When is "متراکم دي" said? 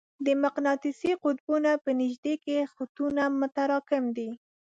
3.39-4.29